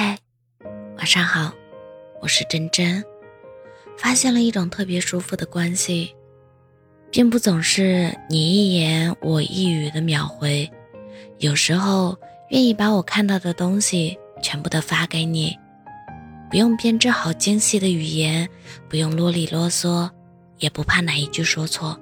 [0.00, 0.16] 嗨，
[0.96, 1.52] 晚上好，
[2.20, 3.04] 我是真真。
[3.96, 6.14] 发现了一种特别舒服的关系，
[7.10, 10.70] 并不总是你一言我一语的秒回，
[11.38, 12.16] 有时候
[12.50, 15.58] 愿意把我看到的东西全部都发给你，
[16.48, 18.48] 不用编织好精细的语言，
[18.88, 20.08] 不用啰里啰嗦，
[20.58, 22.00] 也不怕哪一句说错。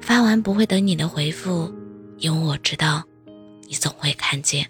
[0.00, 1.70] 发完不会等你的回复，
[2.16, 3.04] 因为我知道
[3.68, 4.66] 你总会看见，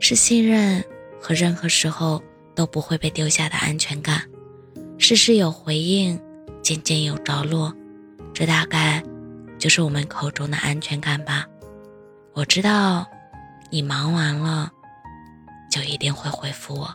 [0.00, 0.82] 是信任。
[1.22, 2.20] 和任何时候
[2.52, 4.28] 都不会被丢下的安全感，
[4.98, 6.20] 事事有回应，
[6.60, 7.72] 件件有着落，
[8.34, 9.00] 这大概
[9.56, 11.46] 就是我们口中的安全感吧。
[12.34, 13.06] 我知道，
[13.70, 14.68] 你忙完了，
[15.70, 16.92] 就一定会回复我。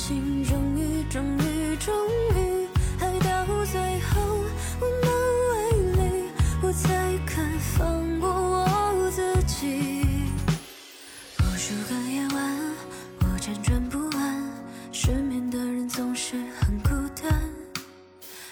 [0.00, 1.94] 心，终于，终于，终
[2.34, 2.66] 于，
[3.00, 4.22] 爱到最后
[4.80, 5.10] 无能
[5.50, 6.30] 为力，
[6.62, 6.88] 我才
[7.26, 10.02] 肯放过我自己。
[11.38, 12.58] 无数个夜晚，
[13.18, 14.42] 我辗转不安，
[14.90, 16.88] 失眠的人总是很孤
[17.22, 17.38] 单，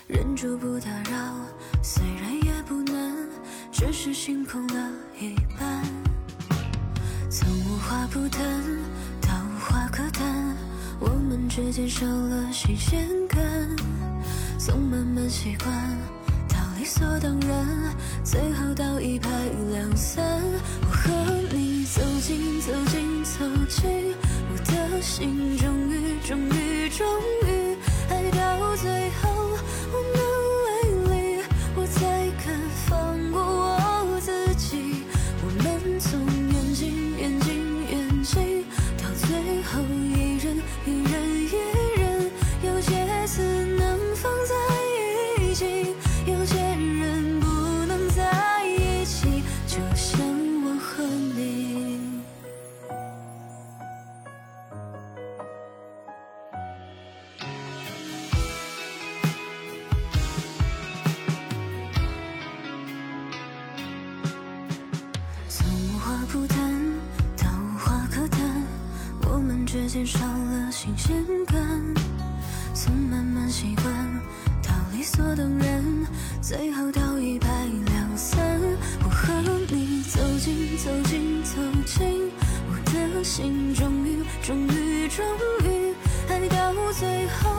[0.07, 1.35] 忍住不打扰，
[1.83, 3.27] 虽然也不能，
[3.73, 5.83] 只是心空了一半，
[7.31, 8.88] 从无话不谈。
[11.59, 13.43] 时间少了新鲜感，
[14.61, 15.69] 从慢慢习惯
[16.49, 17.67] 到理所当然，
[18.23, 19.29] 最后到一拍
[19.73, 20.25] 两散。
[20.83, 21.11] 我和
[21.53, 24.15] 你走近，走近，走近，
[24.53, 27.38] 我的心终于，终于，终于，
[69.89, 71.57] 时间少了新鲜感。
[72.75, 73.87] 从慢慢习惯
[74.63, 75.83] 到理所当然，
[76.43, 77.49] 最后到一拍
[77.87, 78.39] 两散。
[79.03, 79.33] 我和
[79.71, 81.53] 你走近，走近，走
[81.87, 82.31] 近，
[82.69, 85.25] 我的心终于，终于，终
[85.65, 85.95] 于
[86.29, 87.58] 爱到最后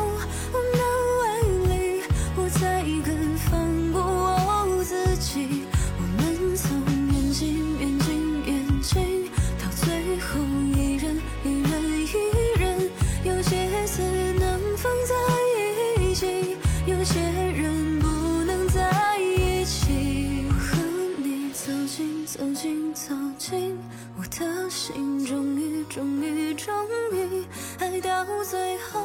[26.10, 26.74] 终于，终
[27.12, 27.46] 于
[27.80, 29.00] 爱到最后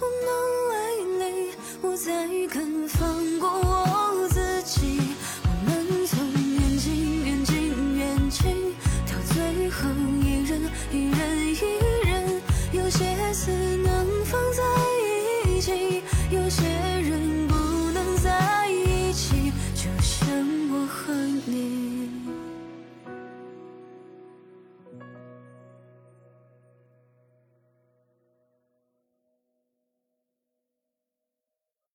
[0.00, 0.30] 无能
[0.70, 0.72] 为
[1.18, 3.67] 力，我才肯放过。